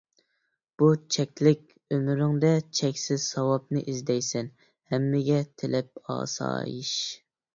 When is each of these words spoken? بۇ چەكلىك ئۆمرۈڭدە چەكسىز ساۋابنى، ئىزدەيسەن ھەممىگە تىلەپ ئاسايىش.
بۇ 0.81 0.87
چەكلىك 1.15 1.59
ئۆمرۈڭدە 1.97 2.51
چەكسىز 2.79 3.27
ساۋابنى، 3.35 3.83
ئىزدەيسەن 3.93 4.49
ھەممىگە 4.95 5.39
تىلەپ 5.63 6.03
ئاسايىش. 6.15 6.95